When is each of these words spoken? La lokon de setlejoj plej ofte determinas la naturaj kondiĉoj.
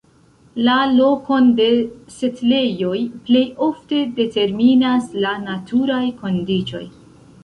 La 0.67 0.75
lokon 0.91 1.49
de 1.59 1.65
setlejoj 2.13 2.95
plej 3.27 3.43
ofte 3.65 3.99
determinas 4.21 5.05
la 5.27 5.35
naturaj 5.43 6.01
kondiĉoj. 6.23 6.83